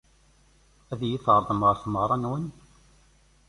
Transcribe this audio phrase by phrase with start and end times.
[0.91, 2.45] Ad iyi-d-tɛerḍem ɣer tmeɣra-nwen?